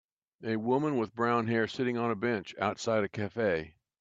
[0.43, 3.75] a woman with brown hair sitting on a bench outside a cafe.